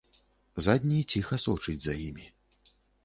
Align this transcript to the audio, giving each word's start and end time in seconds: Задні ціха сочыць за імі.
Задні 0.67 1.01
ціха 1.15 1.39
сочыць 1.45 1.79
за 1.85 1.93
імі. 2.07 2.25